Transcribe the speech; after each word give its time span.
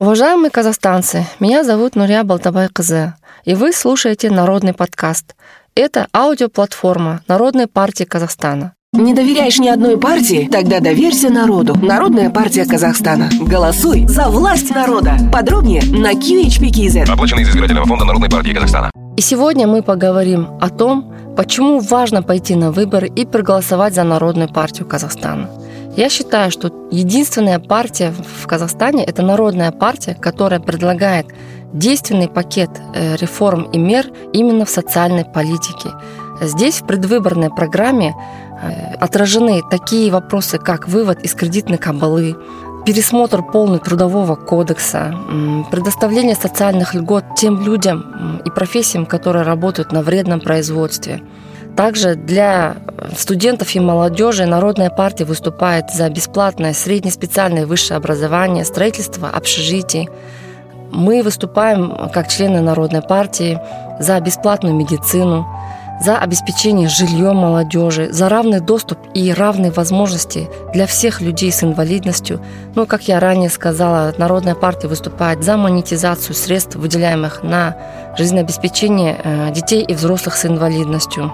Уважаемые 0.00 0.50
казахстанцы, 0.50 1.26
меня 1.40 1.64
зовут 1.64 1.96
Нурия 1.96 2.22
Балтабай 2.22 2.68
Кызы, 2.68 3.14
и 3.44 3.54
вы 3.54 3.72
слушаете 3.72 4.30
Народный 4.30 4.72
подкаст. 4.72 5.34
Это 5.74 6.06
аудиоплатформа 6.14 7.22
Народной 7.26 7.66
партии 7.66 8.04
Казахстана. 8.04 8.74
Не 8.92 9.12
доверяешь 9.12 9.58
ни 9.58 9.66
одной 9.66 9.98
партии? 9.98 10.48
Тогда 10.52 10.78
доверься 10.78 11.30
народу. 11.30 11.76
Народная 11.76 12.30
партия 12.30 12.64
Казахстана. 12.64 13.28
Голосуй 13.40 14.06
за 14.06 14.28
власть 14.28 14.70
народа. 14.70 15.16
Подробнее 15.32 15.82
на 15.82 16.12
QHPKZ. 16.12 17.10
Оплачено 17.10 17.40
из 17.40 17.48
избирательного 17.48 17.86
фонда 17.86 18.04
Народной 18.04 18.30
партии 18.30 18.52
Казахстана. 18.52 18.92
И 19.16 19.20
сегодня 19.20 19.66
мы 19.66 19.82
поговорим 19.82 20.46
о 20.60 20.70
том, 20.70 21.12
почему 21.36 21.80
важно 21.80 22.22
пойти 22.22 22.54
на 22.54 22.70
выборы 22.70 23.08
и 23.08 23.26
проголосовать 23.26 23.94
за 23.94 24.04
Народную 24.04 24.48
партию 24.48 24.86
Казахстана. 24.86 25.50
Я 25.98 26.08
считаю, 26.10 26.52
что 26.52 26.70
единственная 26.92 27.58
партия 27.58 28.12
в 28.12 28.46
Казахстане– 28.46 29.04
это 29.06 29.22
Народная 29.22 29.72
партия, 29.72 30.14
которая 30.14 30.60
предлагает 30.60 31.26
действенный 31.72 32.28
пакет 32.28 32.70
э, 32.94 33.16
реформ 33.16 33.64
и 33.72 33.78
мер 33.78 34.06
именно 34.32 34.64
в 34.64 34.70
социальной 34.70 35.24
политике. 35.24 35.90
Здесь 36.40 36.82
в 36.82 36.86
предвыборной 36.86 37.50
программе 37.50 38.14
э, 38.14 38.94
отражены 39.00 39.60
такие 39.72 40.12
вопросы, 40.12 40.58
как 40.58 40.86
вывод 40.86 41.24
из 41.24 41.34
кредитной 41.34 41.78
кабалы, 41.78 42.36
пересмотр 42.86 43.42
полный 43.42 43.80
трудового 43.80 44.36
кодекса, 44.36 45.12
предоставление 45.72 46.36
социальных 46.36 46.94
льгот 46.94 47.24
тем 47.36 47.60
людям 47.60 48.40
и 48.44 48.50
профессиям, 48.50 49.04
которые 49.04 49.42
работают 49.42 49.90
на 49.90 50.02
вредном 50.02 50.40
производстве– 50.40 51.22
также 51.78 52.16
для 52.16 52.74
студентов 53.16 53.74
и 53.74 53.80
молодежи 53.80 54.46
Народная 54.46 54.90
партия 54.90 55.24
выступает 55.24 55.90
за 55.90 56.08
бесплатное 56.08 56.72
среднеспециальное 56.72 57.66
высшее 57.66 57.96
образование, 57.96 58.64
строительство 58.64 59.28
общежитий. 59.28 60.08
Мы 60.90 61.22
выступаем 61.22 62.10
как 62.12 62.28
члены 62.28 62.60
Народной 62.60 63.02
партии 63.02 63.60
за 64.00 64.18
бесплатную 64.20 64.74
медицину, 64.74 65.46
за 66.00 66.16
обеспечение 66.16 66.88
жильем 66.88 67.36
молодежи, 67.36 68.12
за 68.12 68.28
равный 68.28 68.60
доступ 68.60 68.98
и 69.14 69.32
равные 69.32 69.72
возможности 69.72 70.48
для 70.72 70.86
всех 70.86 71.20
людей 71.20 71.50
с 71.50 71.64
инвалидностью. 71.64 72.40
Ну, 72.74 72.86
как 72.86 73.08
я 73.08 73.18
ранее 73.20 73.50
сказала, 73.50 74.14
Народная 74.16 74.54
партия 74.54 74.88
выступает 74.88 75.42
за 75.42 75.56
монетизацию 75.56 76.34
средств, 76.34 76.76
выделяемых 76.76 77.42
на 77.42 77.76
жизнеобеспечение 78.16 79.20
э, 79.22 79.52
детей 79.52 79.82
и 79.82 79.94
взрослых 79.94 80.36
с 80.36 80.46
инвалидностью. 80.46 81.32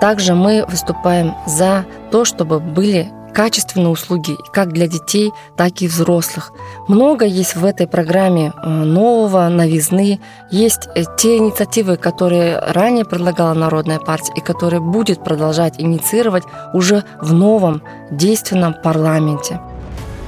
Также 0.00 0.34
мы 0.34 0.64
выступаем 0.66 1.34
за 1.46 1.84
то, 2.10 2.24
чтобы 2.24 2.60
были 2.60 3.10
качественные 3.38 3.88
услуги 3.88 4.36
как 4.52 4.72
для 4.72 4.88
детей, 4.88 5.32
так 5.56 5.80
и 5.82 5.86
взрослых. 5.86 6.52
Много 6.88 7.24
есть 7.24 7.56
в 7.56 7.64
этой 7.64 7.86
программе 7.86 8.52
э, 8.52 8.68
нового, 8.68 9.48
новизны. 9.48 10.18
Есть 10.50 10.88
э, 10.94 11.04
те 11.16 11.36
инициативы, 11.36 11.96
которые 11.96 12.58
ранее 12.58 13.04
предлагала 13.04 13.54
Народная 13.54 13.98
партия 14.00 14.32
и 14.34 14.40
которые 14.40 14.80
будет 14.80 15.22
продолжать 15.22 15.74
инициировать 15.78 16.44
уже 16.72 17.04
в 17.20 17.32
новом 17.32 17.82
действенном 18.10 18.74
парламенте. 18.82 19.60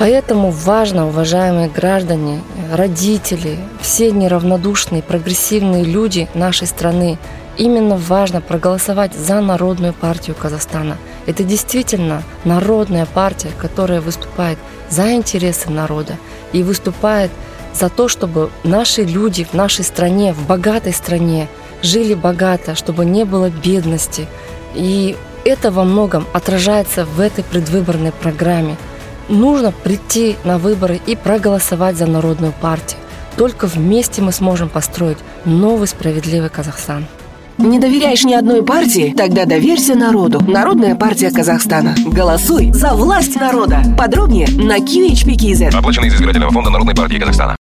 Поэтому 0.01 0.51
важно, 0.51 1.07
уважаемые 1.07 1.69
граждане, 1.69 2.41
родители, 2.73 3.59
все 3.81 4.11
неравнодушные, 4.11 5.03
прогрессивные 5.03 5.85
люди 5.85 6.29
нашей 6.35 6.67
страны– 6.67 7.17
именно 7.61 7.97
важно 7.97 8.41
проголосовать 8.41 9.15
за 9.15 9.41
Народную 9.41 9.93
партию 9.93 10.35
Казахстана. 10.35 10.97
Это 11.27 11.45
действительно 11.45 12.23
народная 12.45 13.05
партия, 13.05 13.51
которая 13.59 14.01
выступает 14.01 14.59
за 14.89 15.13
интересы 15.13 15.71
народа 15.71 16.17
и 16.53 16.63
выступает 16.63 17.31
за 17.75 17.91
то, 17.91 18.09
чтобы 18.09 18.51
наши 18.65 19.03
люди 19.03 19.45
в 19.45 19.53
нашей 19.53 19.85
стране, 19.85 20.33
в 20.33 20.47
богатой 20.47 20.95
стране, 20.95 21.49
жили 21.83 22.15
богато, 22.15 22.75
чтобы 22.75 23.05
не 23.05 23.25
было 23.25 23.51
бедности. 23.51 24.27
И 24.75 25.17
это 25.45 25.71
во 25.71 25.85
многом 25.85 26.27
отражается 26.33 27.05
в 27.05 27.21
этой 27.21 27.45
предвыборной 27.45 28.13
программе. 28.13 28.77
Нужно 29.31 29.71
прийти 29.71 30.37
на 30.45 30.59
выборы 30.59 31.01
и 31.07 31.15
проголосовать 31.15 31.97
за 31.97 32.07
Народную 32.07 32.53
партию. 32.53 33.01
Только 33.37 33.69
вместе 33.69 34.23
мы 34.23 34.33
сможем 34.33 34.69
построить 34.69 35.19
новый 35.45 35.87
справедливый 35.87 36.51
Казахстан. 36.51 37.07
Не 37.57 37.79
доверяешь 37.79 38.25
ни 38.25 38.35
одной 38.35 38.65
партии? 38.65 39.15
Тогда 39.17 39.45
доверься 39.45 39.95
народу. 39.95 40.41
Народная 40.41 40.97
партия 40.97 41.31
Казахстана. 41.31 41.95
Голосуй 42.07 42.73
за 42.73 42.95
власть 42.95 43.37
народа. 43.37 43.83
Подробнее 43.97 44.49
на 44.49 44.79
QHPKZ. 44.79 45.77
Оплачено 45.77 46.07
из 46.07 46.15
избирательного 46.15 46.51
фонда 46.51 46.71
Народной 46.71 46.97
партии 46.97 47.19
Казахстана. 47.19 47.57